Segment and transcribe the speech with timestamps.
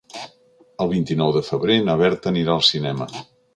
[0.85, 3.11] El vint-i-nou de febrer na Berta anirà al cinema.